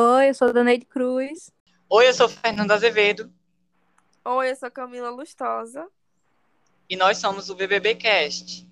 [0.00, 1.50] Oi, eu sou a Daneide Cruz.
[1.90, 3.32] Oi, eu sou Fernando Azevedo.
[4.24, 5.88] Oi, eu sou Camila Lustosa.
[6.88, 8.64] E nós somos o BBB Cast.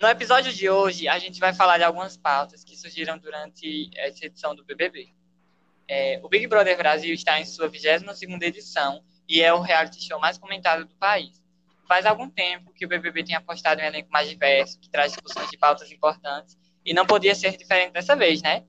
[0.00, 4.26] No episódio de hoje, a gente vai falar de algumas pautas que surgiram durante essa
[4.26, 5.12] edição do BBB.
[5.88, 10.20] É, o Big Brother Brasil está em sua 22ª edição e é o reality show
[10.20, 11.44] mais comentado do país.
[11.86, 15.12] Faz algum tempo que o BBB tem apostado em um elenco mais diverso, que traz
[15.12, 18.64] discussões de pautas importantes, e não podia ser diferente dessa vez, né?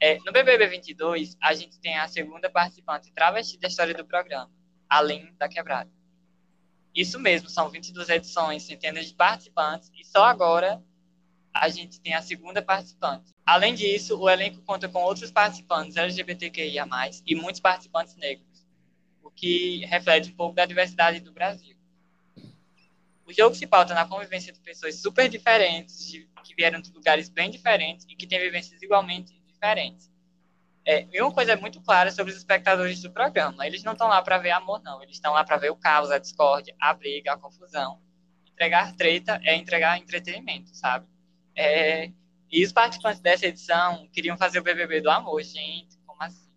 [0.00, 4.50] É, no BBB 22, a gente tem a segunda participante travesti da história do programa,
[4.88, 5.90] além da Quebrada.
[6.94, 10.82] Isso mesmo, são 22 edições, centenas de participantes, e só agora
[11.52, 13.32] a gente tem a segunda participante.
[13.44, 16.86] Além disso, o elenco conta com outros participantes LGBTQIA+,
[17.26, 18.66] e muitos participantes negros,
[19.22, 21.77] o que reflete um pouco da diversidade do Brasil.
[23.28, 27.28] O jogo se pauta na convivência de pessoas super diferentes, de, que vieram de lugares
[27.28, 30.10] bem diferentes e que têm vivências igualmente diferentes.
[30.82, 34.08] É, e uma coisa é muito clara sobre os espectadores do programa: eles não estão
[34.08, 35.02] lá para ver amor, não.
[35.02, 38.00] Eles estão lá para ver o caos, a discórdia, a briga, a confusão.
[38.50, 41.06] Entregar treta é entregar entretenimento, sabe?
[41.54, 42.10] É,
[42.50, 46.48] e os participantes dessa edição queriam fazer o BBB do amor, gente, como assim?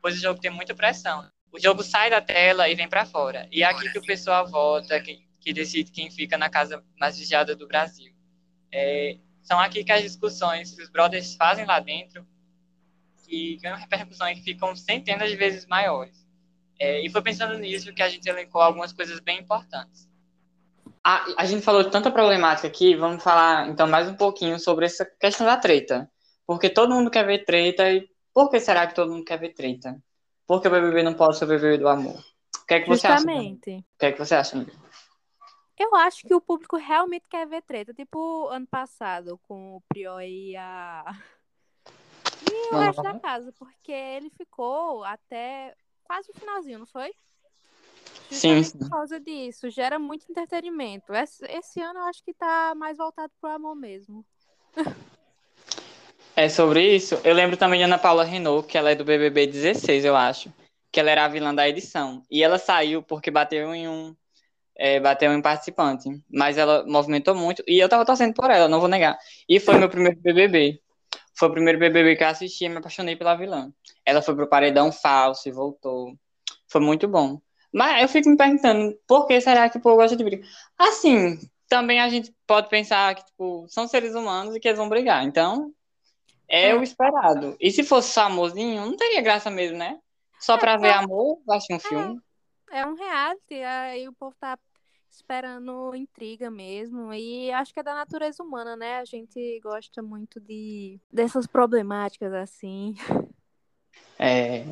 [0.00, 1.28] Pois o jogo tem muita pressão.
[1.50, 3.48] O jogo sai da tela e vem para fora.
[3.50, 7.18] E é aqui que o pessoal vota, que, que decide quem fica na casa mais
[7.18, 8.14] vigiada do Brasil.
[8.72, 12.26] É, são aqui que as discussões que os brothers fazem lá dentro
[13.26, 16.26] que ganham repercussões que ficam centenas de vezes maiores.
[16.78, 20.08] É, e foi pensando nisso que a gente elencou algumas coisas bem importantes.
[21.04, 24.86] A, a gente falou de tanta problemática aqui, vamos falar então mais um pouquinho sobre
[24.86, 26.08] essa questão da treta.
[26.46, 29.54] Porque todo mundo quer ver treta e por que será que todo mundo quer ver
[29.54, 29.96] treta?
[30.46, 32.18] Porque o BBB não pode sobreviver do amor.
[32.62, 33.70] O que é que você Justamente.
[33.70, 33.80] acha?
[33.80, 34.72] O que é que você acha, amiga?
[35.78, 37.92] Eu acho que o público realmente quer ver treta.
[37.94, 41.04] Tipo ano passado, com o Prior e a.
[42.50, 47.14] E o Mano, resto da casa, porque ele ficou até quase o finalzinho, não foi?
[48.30, 48.78] Sim, sim.
[48.78, 49.70] por causa disso.
[49.70, 51.14] Gera muito entretenimento.
[51.14, 54.24] Esse, esse ano eu acho que tá mais voltado pro amor mesmo.
[56.34, 57.14] É sobre isso.
[57.24, 60.52] Eu lembro também de Ana Paula Renault, que ela é do BBB 16, eu acho.
[60.90, 62.22] Que ela era a vilã da edição.
[62.30, 64.16] E ela saiu porque bateu em um.
[64.76, 66.08] É, bateu em um participante.
[66.30, 67.62] Mas ela movimentou muito.
[67.66, 69.18] E eu tava torcendo por ela, não vou negar.
[69.48, 70.80] E foi meu primeiro BBB.
[71.34, 73.72] Foi o primeiro BBB que eu assisti e me apaixonei pela vilã.
[74.04, 76.14] Ela foi pro paredão falso e voltou.
[76.68, 77.40] Foi muito bom.
[77.72, 80.46] Mas eu fico me perguntando, por que será que o povo gosta de briga?
[80.76, 81.38] Assim,
[81.68, 85.24] também a gente pode pensar que, tipo, são seres humanos e que eles vão brigar.
[85.24, 85.72] Então,
[86.46, 86.74] é, É.
[86.74, 87.56] o esperado.
[87.58, 89.98] E se fosse só amorzinho, não teria graça mesmo, né?
[90.38, 92.20] Só pra ver amor, eu acho um filme.
[92.72, 94.58] É um reality, aí o povo tá
[95.10, 97.12] esperando intriga mesmo.
[97.12, 98.96] E acho que é da natureza humana, né?
[98.96, 102.94] A gente gosta muito de dessas problemáticas assim.
[104.18, 104.64] É,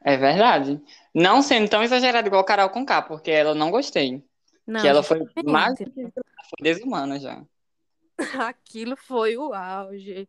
[0.00, 0.80] é verdade.
[1.14, 4.24] Não sendo tão exagerado igual Carol Conká, porque ela não gostei.
[4.66, 7.44] Não, que ela foi mais foi desumana já.
[8.48, 10.26] Aquilo foi o auge.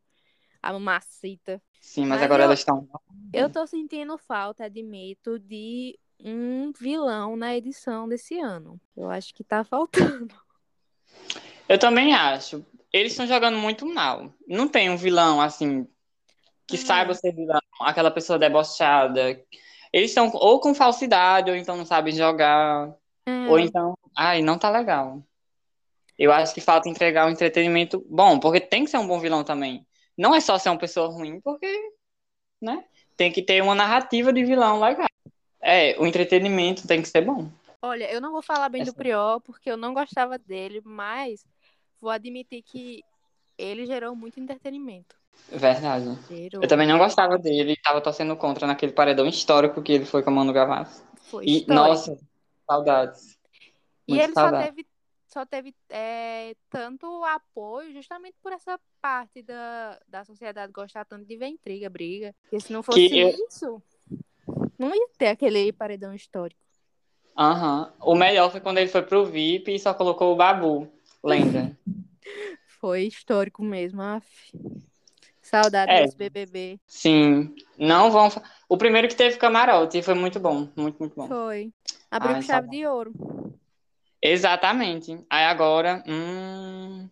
[0.62, 1.62] A mamacita.
[1.80, 2.86] Sim, mas, Mas agora eu- elas estão.
[3.32, 8.80] Eu tô sentindo falta, admito, de um vilão na edição desse ano.
[8.98, 9.64] Eu acho que tá
[10.26, 10.34] faltando.
[11.70, 12.66] Eu também acho.
[12.92, 14.34] Eles estão jogando muito mal.
[14.48, 15.88] Não tem um vilão assim
[16.68, 16.80] que É.
[16.80, 19.40] saiba ser vilão, aquela pessoa debochada.
[19.94, 22.94] Eles estão ou com falsidade, ou então não sabem jogar,
[23.26, 25.24] É, ou então, ai, não tá legal.
[26.18, 29.44] Eu acho que falta entregar um entretenimento bom, porque tem que ser um bom vilão
[29.44, 29.86] também.
[30.18, 31.68] Não é só ser uma pessoa ruim, porque,
[32.62, 32.84] né?
[33.18, 35.08] Tem que ter uma narrativa de vilão legal.
[35.68, 37.50] É, o entretenimento tem que ser bom.
[37.82, 41.44] Olha, eu não vou falar bem do Essa- Prior, porque eu não gostava dele, mas
[42.00, 43.04] vou admitir que
[43.58, 45.16] ele gerou muito entretenimento.
[45.50, 46.06] Verdade.
[46.30, 46.62] Gerou.
[46.62, 50.22] Eu também não gostava dele e tava torcendo contra naquele paredão histórico que ele foi
[50.22, 51.04] com a Manu Gavassi.
[51.24, 51.74] Foi E, histórico.
[51.74, 52.18] nossa,
[52.70, 53.38] saudades.
[54.08, 54.88] E Muita ele só teve,
[55.28, 61.36] só teve é, tanto apoio justamente por essa parte da, da sociedade gostar tanto de
[61.38, 62.36] ver intriga, briga.
[62.44, 63.82] Porque se não fosse eu- isso,
[64.78, 66.60] não ia ter aquele paredão histórico.
[67.38, 67.94] Aham.
[68.02, 70.92] O melhor foi quando ele foi pro VIP e só colocou o Babu,
[71.24, 71.78] lenda.
[72.80, 74.26] Foi histórico mesmo, af.
[75.42, 76.02] Saudade É.
[76.04, 76.80] desse BBB.
[76.88, 78.30] Sim, não vão.
[78.70, 81.28] O primeiro que teve camarote foi muito bom, muito, muito bom.
[81.28, 81.72] Foi.
[82.12, 83.14] Abriu Ai, chave de ouro.
[84.22, 85.24] Exatamente.
[85.30, 87.10] Aí agora, hum,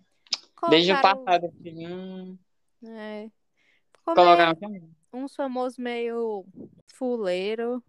[0.69, 2.37] desde o passado, hum,
[2.85, 3.29] É.
[4.03, 6.45] Colocaram meio, uns famosos meio
[6.87, 7.83] fuleiro.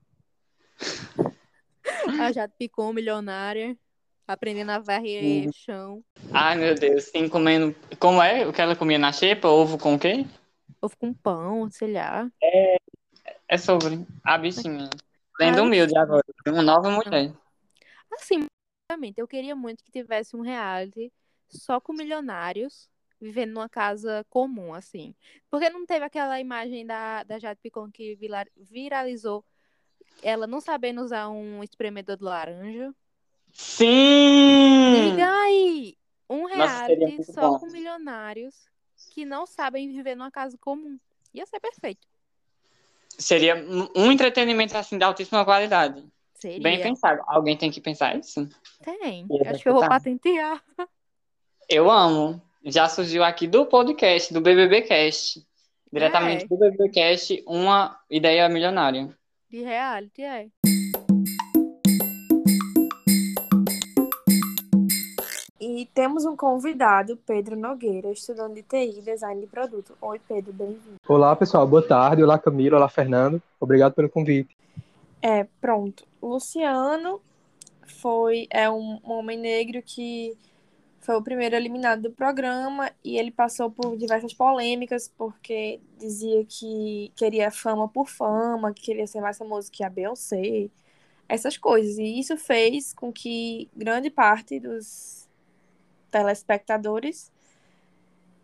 [2.21, 3.77] a Jade Picon, milionária.
[4.27, 6.03] Aprendendo a varrer chão.
[6.33, 7.75] Ai, meu Deus, sim, comendo.
[7.99, 8.47] Como é?
[8.47, 9.49] O que ela comia na xepa?
[9.49, 10.25] Ovo com o quê?
[10.81, 12.31] Ovo com pão, sei lá.
[13.49, 14.89] É sobre a bichinha.
[15.39, 16.25] Lendo Ah, humilde agora.
[16.47, 17.33] Uma nova mulher.
[18.13, 18.47] Assim,
[19.17, 21.13] eu queria muito que tivesse um reality
[21.49, 22.89] só com milionários
[23.21, 25.15] vivendo numa casa comum, assim.
[25.51, 28.19] Porque não teve aquela imagem da, da Jade Picon que
[28.57, 29.45] viralizou
[30.23, 32.95] ela não sabendo usar um espremedor de laranja.
[33.53, 35.11] Sim!
[35.11, 35.97] Diga aí!
[36.29, 37.59] Um Nossa, reality muito só bom.
[37.59, 38.67] com milionários
[39.11, 40.99] que não sabem viver numa casa comum.
[41.33, 42.07] Ia ser perfeito.
[43.19, 46.05] Seria um- entretenimento assim de altíssima qualidade.
[46.35, 46.61] Seria.
[46.61, 47.23] Bem pensado.
[47.27, 48.49] Alguém tem que pensar isso.
[48.83, 49.27] Tem.
[49.31, 50.63] Ia Acho que eu vou patentear.
[51.69, 52.43] Eu amo.
[52.67, 55.47] Já surgiu aqui do podcast, do BBBcast.
[55.93, 56.49] Diretamente É.
[56.49, 59.11] do BBBcast, uma ideia milionária.
[59.51, 60.47] De reality, é.
[65.61, 69.95] E temos um convidado, Pedro Nogueira, estudante de TI, Design de Produto.
[70.01, 70.97] Oi, Pedro, bem-vindo.
[71.07, 71.67] Olá, pessoal.
[71.67, 72.23] Boa tarde.
[72.23, 72.79] Olá, Camila.
[72.79, 73.43] Olá, Fernando.
[73.61, 74.57] Obrigado pelo convite.
[75.21, 76.05] É, pronto.
[76.23, 77.21] Luciano
[78.01, 80.35] foi é um, um homem negro que
[81.05, 87.13] foi o primeiro eliminado do programa e ele passou por diversas polêmicas porque dizia que
[87.15, 90.71] queria fama por fama, que queria ser mais famoso que a Beyoncé,
[91.29, 91.99] essas coisas.
[91.99, 95.29] E isso fez com que grande parte dos
[96.11, 97.31] telespectadores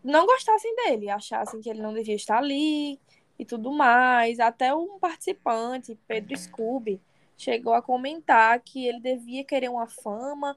[0.03, 2.99] não gostassem dele, achassem que ele não devia estar ali
[3.39, 4.39] e tudo mais.
[4.39, 7.01] Até um participante, Pedro Scooby,
[7.35, 10.55] chegou a comentar que ele devia querer uma fama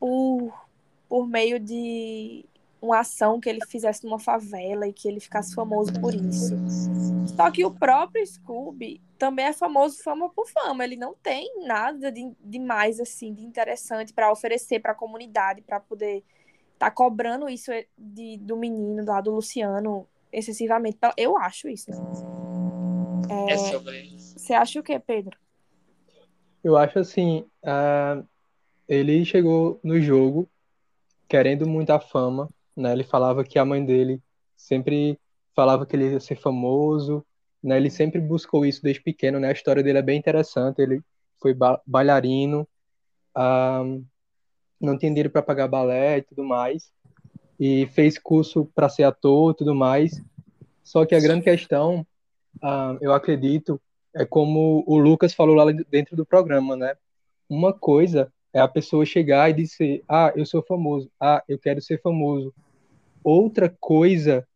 [0.00, 0.54] por,
[1.14, 2.44] por meio de
[2.82, 6.56] uma ação que ele fizesse numa favela e que ele ficasse famoso por isso.
[7.36, 10.82] Só que o próprio Scooby também é famoso fama por fama.
[10.82, 15.62] Ele não tem nada de, de mais assim, de interessante para oferecer para a comunidade,
[15.62, 16.24] para poder
[16.72, 20.98] estar cobrando isso de, do menino lá do Luciano excessivamente.
[21.16, 21.92] Eu acho isso.
[21.92, 23.52] né?
[23.52, 24.36] É sobre isso.
[24.36, 25.38] Você acha o quê, Pedro?
[26.64, 28.20] Eu acho assim, ah,
[28.88, 30.48] ele chegou no jogo
[31.28, 32.92] querendo muita fama, né?
[32.92, 34.20] Ele falava que a mãe dele
[34.56, 35.18] sempre
[35.54, 37.24] falava que ele ia ser famoso,
[37.62, 37.76] né?
[37.76, 39.48] Ele sempre buscou isso desde pequeno, né?
[39.48, 40.80] A história dele é bem interessante.
[40.82, 41.02] Ele
[41.40, 42.66] foi ba- bailarino,
[43.34, 43.82] ah,
[44.80, 46.92] não tinha dinheiro para pagar balé e tudo mais,
[47.58, 50.22] e fez curso para ser ator e tudo mais.
[50.84, 52.06] Só que a grande questão,
[52.62, 53.80] ah, eu acredito,
[54.14, 56.96] é como o Lucas falou lá dentro do programa, né?
[57.48, 61.82] Uma coisa é a pessoa chegar e dizer, ah, eu sou famoso, ah, eu quero
[61.82, 62.54] ser famoso.
[63.22, 64.46] Outra coisa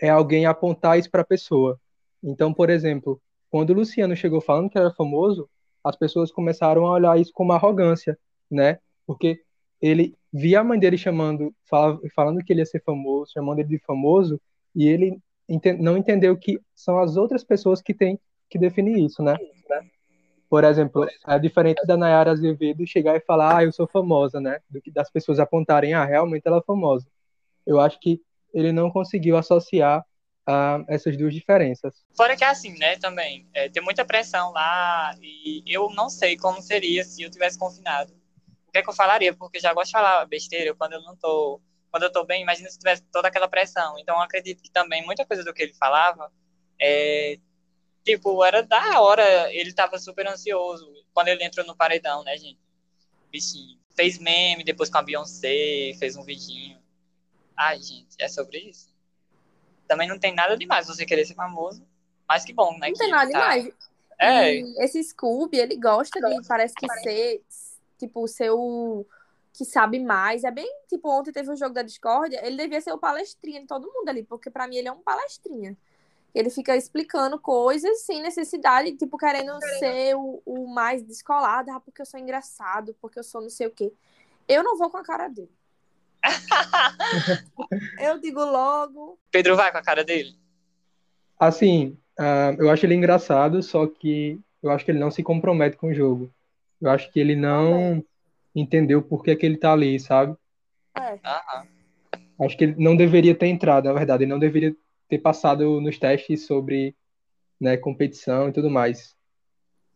[0.00, 1.78] é alguém apontar isso para a pessoa.
[2.22, 3.20] Então, por exemplo,
[3.50, 5.48] quando o Luciano chegou falando que era famoso,
[5.82, 8.16] as pessoas começaram a olhar isso como arrogância,
[8.50, 8.78] né?
[9.06, 9.42] Porque
[9.82, 13.68] ele via a mãe dele chamando, fala- falando que ele ia ser famoso, chamando ele
[13.68, 14.40] de famoso,
[14.74, 15.18] e ele
[15.78, 19.36] não entendeu que são as outras pessoas que têm que definir isso, né?
[20.48, 24.60] Por exemplo, é diferente da Nayara Azevedo chegar e falar, ah, eu sou famosa, né?
[24.68, 27.06] Do que das pessoas apontarem, ah, realmente ela é famosa.
[27.66, 28.20] Eu acho que
[28.52, 30.04] ele não conseguiu associar
[30.46, 32.04] ah, essas duas diferenças.
[32.16, 33.48] Fora que é assim, né, também.
[33.54, 38.12] É, tem muita pressão lá e eu não sei como seria se eu tivesse confinado.
[38.68, 39.34] O que é que eu falaria?
[39.34, 41.60] Porque já gosto de falar besteira quando eu não tô.
[41.90, 43.96] Quando eu tô bem, imagina se tivesse toda aquela pressão.
[43.98, 46.30] Então acredito que também muita coisa do que ele falava
[46.80, 47.38] é.
[48.04, 52.58] Tipo, era da hora, ele tava super ansioso quando ele entrou no paredão, né, gente?
[53.30, 53.78] Bichinho.
[53.96, 56.78] Fez meme depois com a Beyoncé, fez um vidinho.
[57.56, 58.92] Ai, gente, é sobre isso.
[59.88, 61.86] Também não tem nada demais você querer ser famoso,
[62.28, 62.88] mas que bom, né?
[62.88, 63.74] Não que tem nada tá- demais.
[64.18, 67.42] É, E esse Scooby, ele gosta de, parece que ser,
[67.98, 69.06] tipo, ser o
[69.52, 70.44] que sabe mais.
[70.44, 73.66] É bem, tipo, ontem teve um jogo da Discord, ele devia ser o palestrinha de
[73.66, 75.76] todo mundo ali, porque pra mim ele é um palestrinha.
[76.34, 82.02] Ele fica explicando coisas sem necessidade, tipo, querendo ser o, o mais descolado, ah, porque
[82.02, 83.92] eu sou engraçado, porque eu sou não sei o quê.
[84.48, 85.52] Eu não vou com a cara dele.
[88.00, 89.18] eu digo logo.
[89.30, 90.36] Pedro vai com a cara dele.
[91.38, 95.76] Assim, ah, eu acho ele engraçado, só que eu acho que ele não se compromete
[95.76, 96.32] com o jogo.
[96.80, 98.04] Eu acho que ele não
[98.54, 100.36] entendeu por que que ele tá ali, sabe?
[100.96, 101.18] É.
[102.40, 104.24] Acho que ele não deveria ter entrado, na verdade.
[104.24, 104.74] Ele não deveria
[105.16, 106.94] ter passado nos testes sobre,
[107.60, 109.16] né, competição e tudo mais.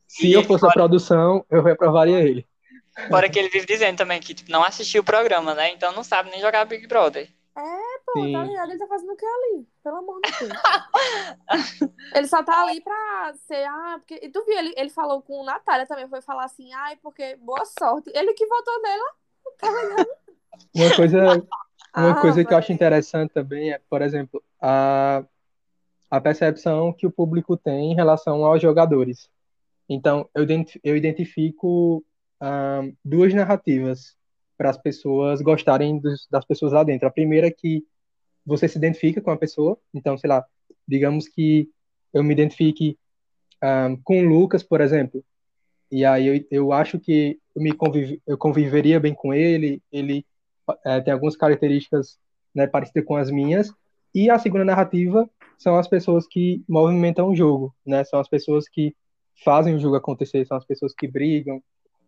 [0.07, 2.47] Se E eu fosse a fora- produção, eu reprovaria ele.
[3.09, 5.71] Fora que ele vive dizendo também que tipo, não assistiu o programa, né?
[5.73, 7.29] Então não sabe nem jogar Big Brother.
[8.07, 8.33] Pô, Sim.
[8.33, 8.71] tá ligado?
[8.71, 9.67] Ele tá fazendo o que ali?
[9.85, 10.53] Pelo amor de Deus.
[12.15, 13.65] ele só tá ali pra ser.
[13.67, 14.15] Ah, porque.
[14.23, 17.65] E tu viu, ele, ele falou com Natália também, foi falar assim, ai, porque boa
[17.67, 18.11] sorte.
[18.15, 19.05] Ele que votou nela,
[19.59, 19.69] tá.
[20.75, 21.19] Uma coisa,
[21.97, 25.25] uma Ah, coisa que eu acho interessante também é, por exemplo, a,
[26.11, 29.31] a percepção que o público tem em relação aos jogadores.
[29.89, 30.47] Então, eu,
[30.85, 32.05] eu identifico
[32.41, 34.17] ahn, duas narrativas
[34.59, 37.09] para as pessoas gostarem dos- das pessoas lá dentro.
[37.09, 37.85] A primeira é que
[38.47, 39.79] você se identifica com a pessoa.
[39.95, 40.45] Então, sei lá,
[40.89, 41.71] digamos que
[42.15, 42.99] eu me identifique
[43.63, 45.25] ahn, com o Lucas, por exemplo.
[45.91, 47.71] E aí eu, eu acho que eu me
[48.27, 49.83] eu conviveria bem com ele.
[49.93, 50.27] Ele
[50.85, 52.19] eh, tem algumas características,
[52.55, 53.73] né, parecidas com as minhas.
[54.15, 58.05] E a segunda narrativa são as pessoas que movimentam o jogo, né?
[58.05, 58.95] São as pessoas que
[59.45, 61.63] fazem o jogo acontecer, são as pessoas que brigam,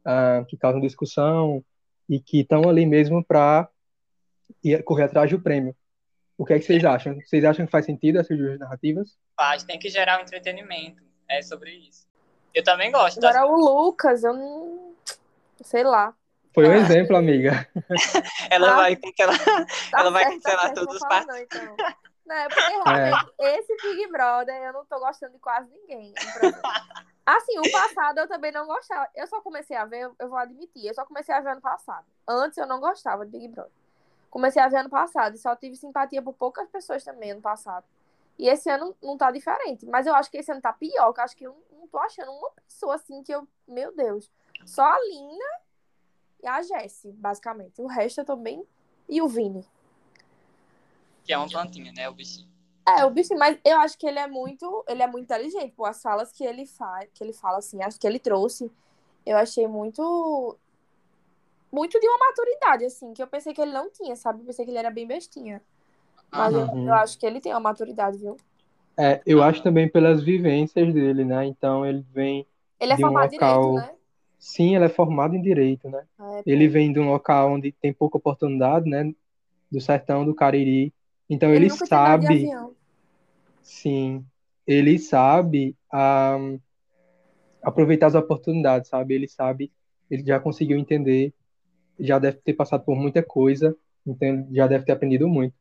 [0.04, 1.62] ah, que causam discussão
[2.08, 3.68] e que estão ali mesmo para
[4.84, 5.74] correr atrás do prêmio.
[6.36, 7.18] O que é que vocês acham?
[7.20, 9.16] Vocês acham que faz sentido essas duas narrativas?
[9.36, 11.02] Faz, tem que gerar um entretenimento.
[11.28, 12.06] É sobre isso.
[12.54, 13.20] Eu também gosto.
[13.20, 14.94] das- Agora o Lucas, eu não.
[15.62, 16.14] Sei lá.
[16.54, 16.76] Foi um Ah.
[16.76, 17.66] exemplo, amiga.
[18.50, 18.76] Ela Ah.
[18.76, 19.38] vai cancelar.
[19.90, 21.58] Tá Ela vai certo, tá cancelar certo, todos os participantes.
[21.60, 21.76] não, então.
[22.30, 26.14] Não, é porque realmente esse Big Brother eu não tô gostando de quase ninguém.
[27.26, 29.08] Assim, o passado eu também não gostava.
[29.16, 32.06] Eu só comecei a ver, eu vou admitir, eu só comecei a ver ano passado.
[32.28, 33.72] Antes eu não gostava de Big Brother.
[34.30, 37.84] Comecei a ver ano passado e só tive simpatia por poucas pessoas também ano passado.
[38.38, 39.84] E esse ano não tá diferente.
[39.86, 41.98] Mas eu acho que esse ano tá pior, que eu acho que eu não tô
[41.98, 43.44] achando uma pessoa assim que eu.
[43.66, 44.30] Meu Deus.
[44.64, 45.44] Só a Lina
[46.42, 47.80] e a Jessie, basicamente.
[47.80, 48.64] O resto eu tô bem.
[49.08, 49.64] E o Vini.
[51.24, 52.08] Que é uma plantinha, né?
[52.08, 52.48] O bichinho.
[52.86, 55.84] É, o bichinho, mas eu acho que ele é muito, ele é muito inteligente, pô,
[55.84, 58.70] as falas que ele faz, que ele fala assim, acho que ele trouxe,
[59.24, 60.56] eu achei muito
[61.72, 64.40] muito de uma maturidade assim, que eu pensei que ele não tinha, sabe?
[64.40, 65.62] Eu pensei que ele era bem bestinha.
[66.32, 66.86] Mas eu, Uhum.
[66.86, 68.36] eu acho que ele tem uma maturidade, viu?
[68.98, 71.46] É, eu acho também pelas vivências dele, né?
[71.46, 72.46] Então ele vem,
[72.78, 73.99] Ele é De um formado em local- direito, né?
[74.40, 76.04] Sim, ele é formado em direito, né?
[76.20, 76.44] É, pô.
[76.46, 79.14] Ele vem de um local onde tem pouca oportunidade, né?
[79.70, 80.92] Do sertão do Cariri.
[81.28, 82.76] Então Ele ele sabe, avião.
[83.62, 84.26] sim,
[84.66, 86.38] ele sabe ah,
[87.62, 89.14] aproveitar as oportunidades, sabe?
[89.14, 89.72] Ele sabe,
[90.10, 91.34] ele já conseguiu entender,
[91.98, 95.54] já deve ter passado por muita coisa, então ele já deve ter aprendido muito.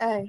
[0.00, 0.24] É.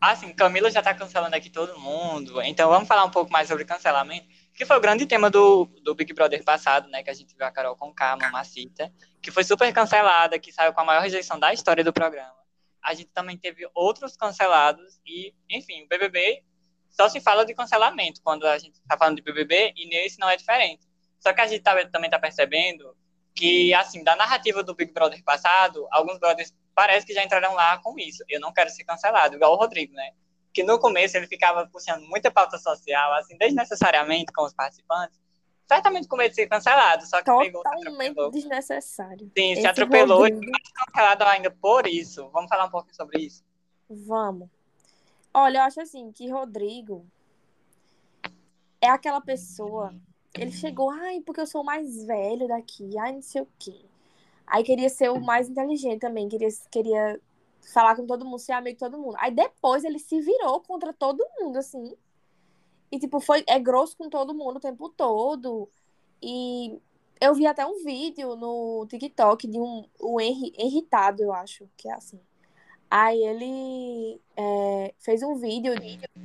[0.00, 2.42] Assim, Camila já tá cancelando aqui todo mundo.
[2.42, 4.26] Então vamos falar um pouco mais sobre cancelamento.
[4.54, 7.02] Que foi o grande tema do, do Big Brother passado, né?
[7.02, 10.72] Que a gente viu a Carol Conká, a Mamacita, que foi super cancelada, que saiu
[10.72, 12.34] com a maior rejeição da história do programa.
[12.82, 16.44] A gente também teve outros cancelados e, enfim, o BBB
[16.90, 20.28] só se fala de cancelamento quando a gente tá falando de BBB e nesse não
[20.28, 20.86] é diferente.
[21.18, 22.96] Só que a gente tá- também tá percebendo
[23.34, 27.78] que, assim, da narrativa do Big Brother passado, alguns brothers parece que já entraram lá
[27.78, 28.22] com isso.
[28.28, 30.12] Eu não quero ser cancelado, igual o Rodrigo, né?
[30.54, 35.18] Que no começo ele ficava puxando muita pauta social, assim, desnecessariamente com os participantes.
[35.66, 38.30] Certamente com medo de ser cancelado, só que pegou, se Totalmente atropelou.
[38.30, 39.30] desnecessário.
[39.36, 42.28] Sim, se Esse atropelou e Rodrigo- mais cancelado ainda por isso.
[42.30, 43.42] Vamos falar um pouco sobre isso.
[43.90, 44.48] Vamos.
[45.32, 47.04] Olha, eu acho assim que Rodrigo
[48.80, 49.92] é aquela pessoa.
[50.34, 53.84] Ele chegou, ai, porque eu sou o mais velho daqui, ai, não sei o quê.
[54.46, 57.20] Aí queria ser o mais inteligente também, queria, queria
[57.72, 59.16] falar com todo mundo, ser amigo de todo mundo.
[59.18, 61.96] Aí depois ele se virou contra todo mundo, assim.
[62.90, 65.68] E, tipo, foi, é grosso com todo mundo o tempo todo.
[66.22, 66.78] E
[67.20, 71.88] eu vi até um vídeo no TikTok de um, o Henri, Irritado, eu acho, que
[71.88, 72.20] é assim.
[72.90, 75.74] Aí ele é, fez um vídeo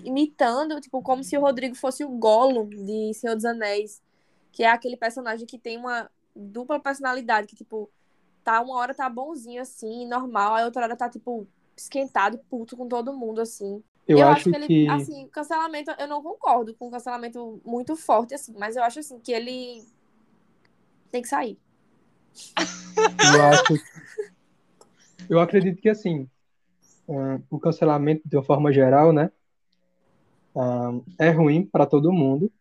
[0.03, 4.01] imitando, tipo, como se o Rodrigo fosse o Gollum de Senhor dos Anéis,
[4.51, 7.89] que é aquele personagem que tem uma dupla personalidade, que, tipo,
[8.49, 12.87] tá uma hora tá bonzinho, assim, normal, aí outra hora tá, tipo, esquentado, puto com
[12.87, 13.83] todo mundo, assim.
[14.07, 18.33] Eu, acho, que ele, que assim, cancelamento, eu não concordo com um cancelamento muito forte,
[18.33, 19.83] assim, mas eu acho, assim, que ele
[21.11, 21.59] tem que sair.
[23.35, 23.73] eu acho
[25.29, 26.29] eu acredito que assim
[27.09, 29.31] ah, o cancelamento de uma forma geral, né,
[30.55, 32.51] ah, é ruim para todo mundo,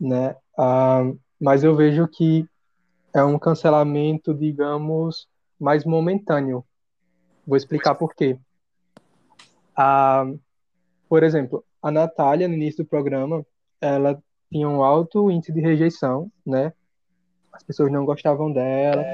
[0.00, 0.36] né?
[0.56, 1.10] Ah,
[1.40, 2.46] mas eu vejo que
[3.14, 5.28] é um cancelamento, digamos,
[5.58, 6.64] mais momentâneo.
[7.46, 8.38] Vou explicar por quê.
[11.08, 13.44] Por exemplo, a Natália, no início do programa,
[13.80, 16.72] ela tinha um alto índice de rejeição, né?
[17.52, 19.04] As pessoas não gostavam dela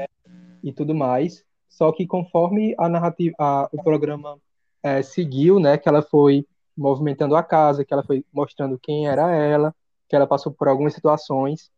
[0.63, 1.45] e tudo mais.
[1.69, 4.39] Só que conforme a narrativa, a- o programa
[4.83, 5.77] eh, seguiu, né?
[5.77, 9.75] Que ela foi movimentando a casa, que ela foi mostrando quem era ela,
[10.09, 11.71] que ela passou por algumas situações.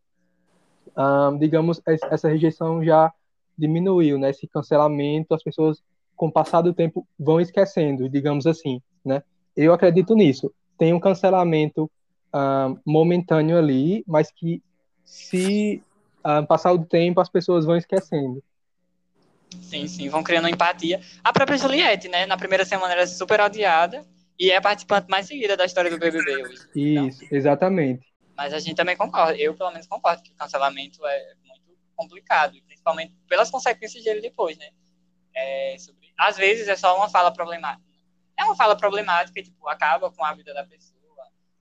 [0.96, 3.12] Ahn, digamos, es- essa rejeição já
[3.56, 4.30] diminuiu, né?
[4.30, 5.82] Esse cancelamento, as pessoas,
[6.16, 9.22] com o passar do tempo, vão esquecendo, digamos assim, né?
[9.56, 10.52] Eu acredito nisso.
[10.78, 11.90] Tem um cancelamento
[12.86, 14.62] momentâneo ali, mas que
[15.04, 15.82] se
[16.48, 18.42] passar o tempo, as pessoas vão esquecendo.
[19.62, 21.00] Sim, sim, vão criando empatia.
[21.24, 22.24] A própria Juliette, né?
[22.26, 24.04] Na primeira semana era super odiada
[24.38, 26.54] e é a participante mais seguida da história do BBB hoje.
[26.74, 28.06] Então, Isso, então, exatamente.
[28.40, 32.56] Mas a gente também concorda, eu pelo menos concordo que o cancelamento é muito complicado,
[32.66, 34.70] principalmente pelas consequências dele depois, né?
[35.34, 36.10] É sobre...
[36.18, 37.84] Às vezes é só uma fala problemática.
[38.38, 40.96] É uma fala problemática tipo, acaba com a vida da pessoa.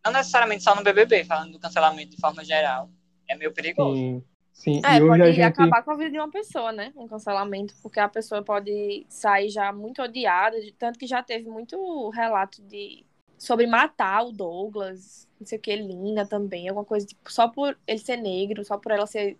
[0.06, 2.90] Não necessariamente só no BBB, falando do cancelamento de forma geral.
[3.28, 3.98] É meio perigoso.
[3.98, 4.24] Sim.
[4.54, 5.42] Sim, é, pode gente...
[5.42, 6.94] acabar com a vida de uma pessoa, né?
[6.96, 12.10] Um cancelamento, porque a pessoa pode sair já muito odiada, tanto que já teve muito
[12.10, 13.06] relato de
[13.39, 17.75] sobre matar o Douglas, não sei o que, Lina também, alguma coisa tipo, só por
[17.88, 19.38] ele ser negro, só por ela ser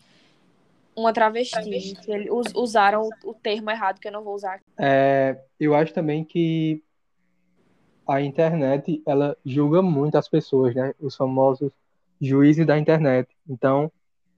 [0.96, 2.12] uma travesti, travesti.
[2.12, 4.62] eles usaram o termo errado que eu não vou usar.
[4.78, 6.82] É, eu acho também que
[8.08, 10.96] a internet, ela julga muito as pessoas, né?
[11.00, 11.72] Os famosos
[12.20, 13.30] juízes da internet.
[13.48, 13.92] Então,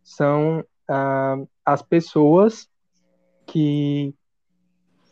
[0.03, 2.69] são uh, as pessoas
[3.45, 4.13] que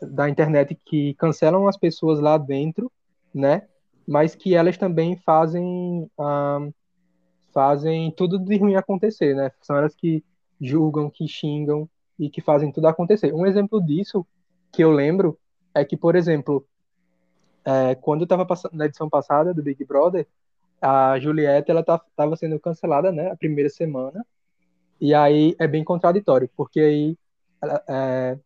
[0.02, 2.90] da internet que cancelam as pessoas lá dentro,
[3.32, 3.66] né?
[4.10, 6.74] Mas que elas também fazem uh,
[7.52, 9.52] fazem tudo de ruim acontecer, né?
[9.60, 10.24] São elas que
[10.60, 11.88] julgam, que xingam
[12.18, 13.32] e que fazem tudo acontecer.
[13.32, 14.26] Um exemplo disso
[14.72, 15.38] que eu lembro
[15.74, 16.66] é que, por exemplo,
[17.64, 20.26] é, quando eu estava na edição passada do Big Brother,
[20.80, 23.30] a Juliette ela estava tá, sendo cancelada, né?
[23.30, 24.24] A primeira semana
[25.00, 27.18] e aí é bem contraditório, porque aí
[27.62, 28.38] ela é,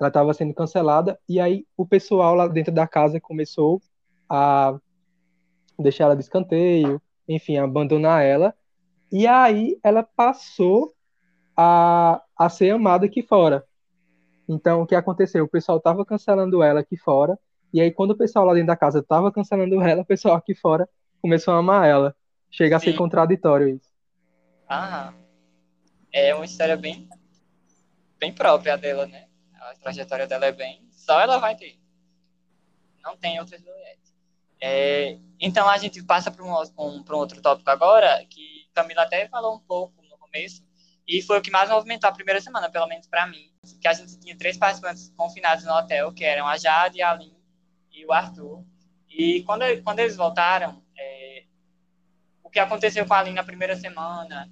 [0.00, 3.82] estava sendo cancelada e aí o pessoal lá dentro da casa começou
[4.34, 4.78] a
[5.78, 8.54] deixar ela de escanteio, enfim, abandonar ela.
[9.12, 10.94] E aí ela passou
[11.54, 13.62] a, a ser amada aqui fora.
[14.48, 15.44] Então, o que aconteceu?
[15.44, 17.38] O pessoal estava cancelando ela aqui fora,
[17.74, 20.54] e aí quando o pessoal lá dentro da casa estava cancelando ela, o pessoal aqui
[20.54, 20.88] fora
[21.20, 22.16] começou a amar ela.
[22.50, 22.88] Chega Sim.
[22.88, 23.90] a ser contraditório isso.
[24.66, 25.12] Ah,
[26.10, 27.06] é uma história bem,
[28.18, 29.26] bem própria dela, né?
[29.60, 30.86] A trajetória dela é bem.
[30.90, 31.78] Só ela vai ter.
[33.02, 34.01] Não tem outras Juliette.
[34.64, 39.26] É, então a gente passa para um, um, um outro tópico agora, que Camila até
[39.26, 40.64] falou um pouco no começo,
[41.06, 43.50] e foi o que mais movimentou a primeira semana, pelo menos para mim.
[43.80, 47.36] Que a gente tinha três participantes confinados no hotel, que eram a Jade, a Aline
[47.90, 48.64] e o Arthur.
[49.10, 51.44] E quando, quando eles voltaram, é,
[52.40, 54.48] o que aconteceu com a Aline na primeira semana,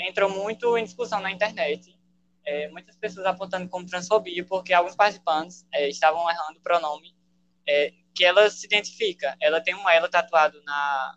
[0.00, 1.96] entrou muito em discussão na internet.
[2.44, 7.14] É, muitas pessoas apontando como transfobia, porque alguns participantes é, estavam errando o pronome
[7.68, 9.36] é, que ela se identifica.
[9.40, 11.16] Ela tem um ela tatuado na,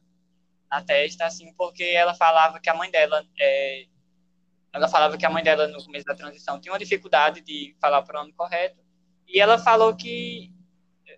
[0.69, 3.25] na testa, assim, porque ela falava que a mãe dela.
[3.39, 3.87] É,
[4.71, 7.97] ela falava que a mãe dela, no começo da transição, tinha uma dificuldade de falar
[7.97, 8.79] o pronome correto.
[9.27, 10.53] E ela falou que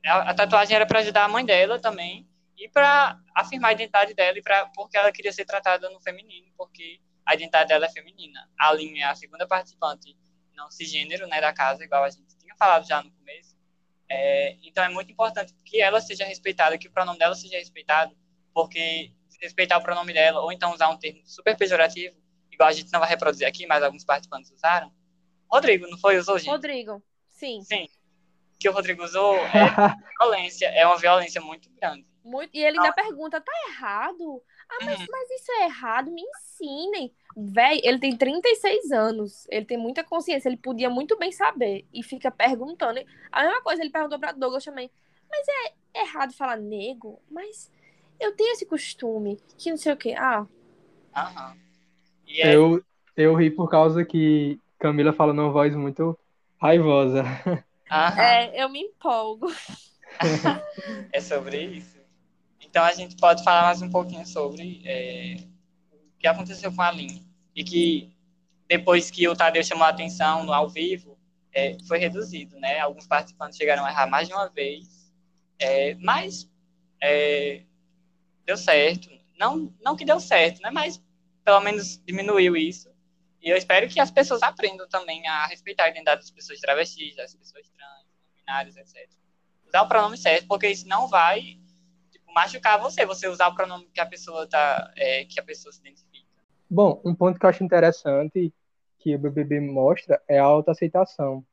[0.05, 2.25] a, a tatuagem era para ajudar a mãe dela também
[2.57, 6.47] e para afirmar a identidade dela e pra, porque ela queria ser tratada no feminino,
[6.57, 8.49] porque a identidade dela é feminina.
[8.57, 10.15] A Aline é a segunda participante
[10.55, 13.55] não cisgênero né, da casa, igual a gente tinha falado já no começo.
[14.15, 18.15] É, então é muito importante que ela seja respeitada, que o pronome dela seja respeitado,
[18.53, 22.15] porque respeitar o pronome dela, ou então usar um termo super pejorativo,
[22.51, 24.93] igual a gente não vai reproduzir aqui, mas alguns participantes usaram.
[25.51, 26.17] Rodrigo, não foi?
[26.17, 26.49] Usou, gente?
[26.49, 27.63] Rodrigo, sim.
[27.63, 27.89] Sim.
[28.59, 32.05] Que o Rodrigo usou é violência, é uma violência muito grande.
[32.23, 34.41] Muito, e ele ainda pergunta, tá errado?
[34.73, 35.07] Ah, mas, uhum.
[35.09, 37.13] mas isso é errado, me ensinem.
[37.35, 41.85] Véi, ele tem 36 anos, ele tem muita consciência, ele podia muito bem saber.
[41.93, 42.99] E fica perguntando.
[43.31, 44.89] A mesma coisa, ele perguntou pra Douglas também.
[45.29, 47.21] Mas é errado falar nego?
[47.29, 47.71] Mas
[48.19, 50.15] eu tenho esse costume, que não sei o quê.
[50.17, 50.45] Ah.
[51.15, 51.55] Aham.
[52.27, 52.53] Aí...
[52.53, 52.83] Eu,
[53.15, 56.17] eu ri por causa que Camila fala numa voz muito
[56.59, 57.23] raivosa.
[57.91, 58.21] Aham.
[58.21, 59.51] É, eu me empolgo.
[61.11, 62.02] é sobre isso.
[62.73, 65.37] Então a gente pode falar mais um pouquinho sobre é,
[65.91, 67.23] o que aconteceu com a Aline.
[67.55, 68.11] E que
[68.67, 71.15] depois que o Tadeu chamou a atenção no ao vivo,
[71.53, 72.79] é, foi reduzido, né?
[72.79, 75.13] Alguns participantes chegaram a errar mais de uma vez,
[75.59, 76.49] é, mas
[76.99, 77.61] é,
[78.43, 79.07] deu certo.
[79.37, 80.71] Não, não que deu certo, né?
[80.71, 80.99] Mas
[81.45, 82.89] pelo menos diminuiu isso.
[83.39, 87.15] E eu espero que as pessoas aprendam também a respeitar a identidade das pessoas travestis,
[87.15, 89.07] das pessoas trans, binárias, etc.
[89.67, 91.61] Usar o pronome certo, porque isso não vai
[92.33, 95.79] machucar você, você usar o pronome que a pessoa tá, é, que a pessoa se
[95.79, 96.27] identifica.
[96.69, 98.53] Bom, um ponto que eu acho interessante
[98.99, 101.45] que o BBB mostra é a autoaceitação.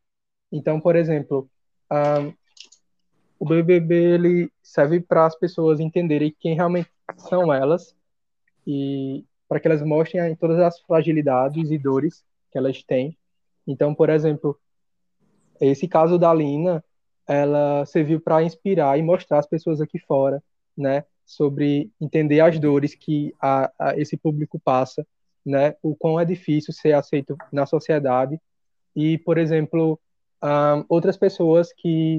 [0.51, 1.51] Então, por exemplo,
[1.91, 2.33] um,
[3.39, 7.95] o BBB ele serve para as pessoas entenderem quem realmente são elas
[8.67, 13.17] e para que elas mostrem todas as fragilidades e dores que elas têm.
[13.67, 14.59] Então, por exemplo,
[15.61, 16.85] esse caso da Lina,
[17.27, 20.43] ela serviu para inspirar e mostrar as pessoas aqui fora
[20.77, 25.07] né, sobre entender as dores que a, a esse público passa
[25.45, 28.41] né, o quão é difícil ser aceito na sociedade
[28.95, 29.99] e, por exemplo,
[30.43, 32.17] um, outras pessoas que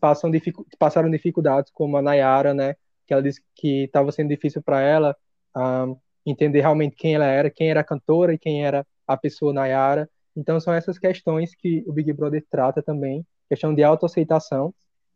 [0.00, 2.74] passam dificu passaram dificuldades, como a Nayara, né,
[3.06, 5.16] que ela disse que estava sendo difícil para ela
[5.56, 9.52] um, entender realmente quem ela era, quem era a cantora e quem era a pessoa
[9.52, 10.08] Nayara.
[10.36, 14.74] Então são essas questões que o Big Brother trata também, questão de autoaceitação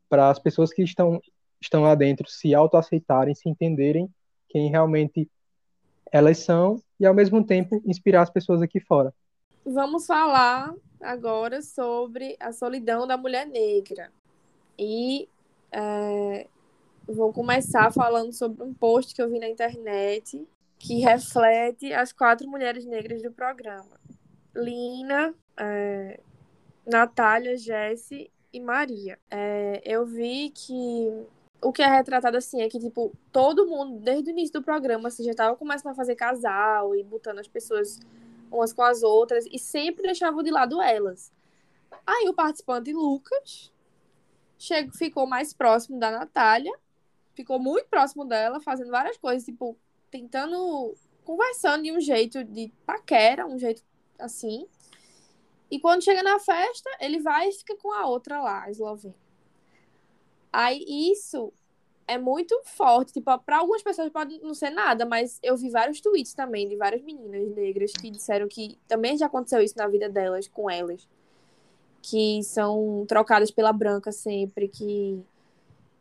[0.09, 1.21] para as pessoas que estão
[1.61, 4.09] estão lá dentro se autoaceitarem, se entenderem
[4.49, 5.29] quem realmente
[6.13, 9.13] elas são e ao mesmo tempo inspirar as pessoas aqui fora.
[9.65, 14.11] Vamos falar agora sobre a solidão da mulher negra.
[14.79, 15.29] E
[15.73, 16.47] é,
[17.07, 20.47] vou começar falando sobre um post que eu vi na internet
[20.79, 23.99] que reflete as quatro mulheres negras do programa.
[24.55, 26.21] Lina, é,
[26.87, 29.19] Natália, Jesse e Maria.
[29.31, 31.27] É, eu vi que
[31.63, 35.09] o que é retratado assim é que, tipo, todo mundo, desde o início do programa,
[35.09, 37.99] assim, já tava começando a fazer casal e botando as pessoas
[38.51, 41.33] umas com as outras e sempre deixavam de lado elas.
[42.07, 43.73] Aí o participante Lucas
[44.59, 46.73] chegou, ficou mais próximo da Natália,
[47.35, 49.77] ficou muito próximo dela, fazendo várias coisas, tipo,
[50.11, 53.83] tentando, conversando de um jeito de paquera, um jeito
[54.19, 54.67] assim.
[55.71, 59.26] E quando chega na festa, ele vai e fica com a outra lá, a eslovena.
[60.59, 61.53] Aí isso
[62.09, 63.13] é muito forte.
[63.13, 66.77] Tipo, para algumas pessoas pode não ser nada, mas eu vi vários tweets também de
[66.77, 71.07] várias meninas negras que disseram que também já aconteceu isso na vida delas, com elas.
[72.01, 75.23] Que são trocadas pela branca sempre, que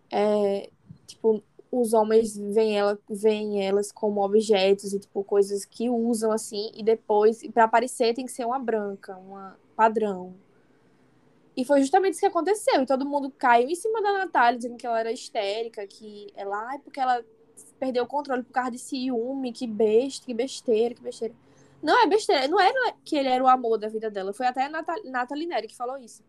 [0.10, 0.70] é,
[1.06, 6.72] tipo, os homens veem, ela, veem elas como objetos e tipo coisas que usam assim
[6.74, 10.34] e depois para aparecer tem que ser uma branca, uma padrão.
[11.56, 12.82] E foi justamente isso que aconteceu.
[12.82, 16.70] E todo mundo caiu em cima da Natália, dizendo que ela era histérica, que ela,
[16.70, 17.24] ai, porque ela
[17.80, 21.34] perdeu o controle por causa de ciúme, que besta, que besteira, que besteira.
[21.82, 24.34] Não é besteira, não era que ele era o amor da vida dela.
[24.34, 24.70] Foi até a
[25.06, 26.24] Nathalie Neri que falou isso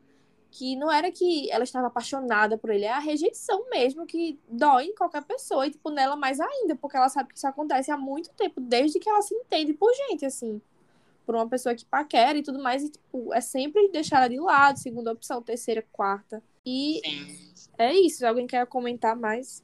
[0.51, 4.87] que não era que ela estava apaixonada por ele, é a rejeição mesmo que dói
[4.87, 7.97] em qualquer pessoa, e tipo, nela mais ainda, porque ela sabe que isso acontece há
[7.97, 10.61] muito tempo, desde que ela se entende por gente, assim,
[11.27, 14.39] por uma pessoa que paquera e tudo mais, e tipo, é sempre deixar ela de
[14.39, 16.41] lado, segunda opção, terceira, quarta.
[16.65, 17.71] E Sim.
[17.77, 19.63] é isso, alguém quer comentar mais?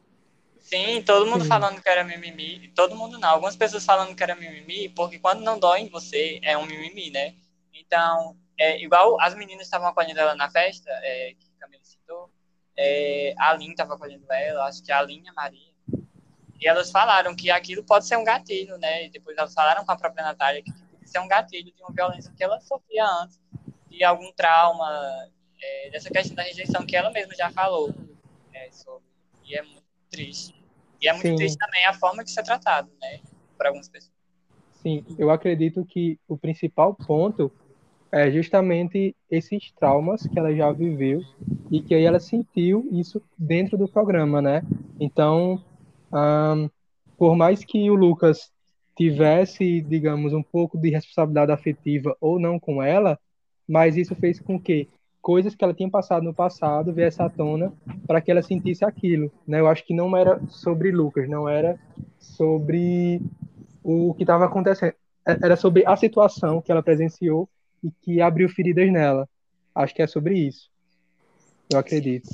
[0.59, 1.48] Sim, todo mundo Sim.
[1.48, 5.40] falando que era mimimi, todo mundo não, algumas pessoas falando que era mimimi, porque quando
[5.40, 7.35] não dói em você, é um mimimi, né?
[7.72, 12.31] Então, é, igual as meninas estavam acolhendo ela na festa, é, que Camila citou,
[12.77, 15.72] é, a Aline estava acolhendo ela, acho que a Aline e a Maria.
[16.61, 19.07] E elas falaram que aquilo pode ser um gatilho, né?
[19.07, 20.72] E depois elas falaram com a própria Natália que
[21.03, 23.41] pode ser um gatilho de uma violência que ela sofria antes,
[23.91, 24.88] de algum trauma,
[25.61, 27.93] é, dessa questão da rejeição que ela mesma já falou
[28.55, 29.05] é, sobre.
[29.45, 30.55] E é muito triste.
[31.01, 31.37] E é muito Sim.
[31.37, 33.21] triste também a forma que isso é tratado, né?
[33.57, 34.12] Por algumas pessoas.
[34.81, 37.53] Sim, eu acredito que o principal ponto
[38.11, 41.23] é justamente esses traumas que ela já viveu
[41.71, 44.62] e que aí ela sentiu isso dentro do programa, né?
[45.01, 45.65] Então,
[46.12, 46.69] um,
[47.17, 48.52] por mais que o Lucas
[48.97, 53.19] tivesse, digamos, um pouco de responsabilidade afetiva ou não com ela,
[53.69, 54.89] mas isso fez com que
[55.21, 57.73] coisas que ela tinha passado no passado viesse à tona
[58.07, 59.61] para que ela sentisse aquilo, né?
[59.61, 61.79] Eu acho que não era sobre Lucas, não era
[62.19, 63.23] sobre
[63.83, 64.95] o que estava acontecendo,
[65.27, 67.49] é, era sobre a situação que ela presenciou
[67.83, 69.29] e que abriu feridas nela.
[69.75, 70.71] Acho que é sobre isso.
[71.73, 72.29] Eu acredito.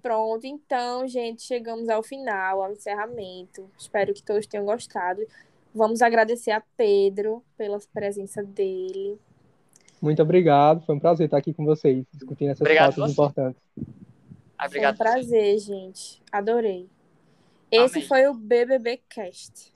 [0.00, 3.70] Pronto, então, gente, chegamos ao final, ao encerramento.
[3.78, 5.22] Espero que todos tenham gostado.
[5.74, 9.18] Vamos agradecer a Pedro pela presença dele.
[10.00, 13.62] Muito obrigado, foi um prazer estar aqui com vocês, discutindo essas obrigado pautas importantes.
[14.64, 14.96] Obrigado.
[14.96, 16.22] Foi um prazer, gente.
[16.30, 16.88] Adorei.
[17.70, 18.08] Esse Amém.
[18.08, 19.73] foi o BBB Cast.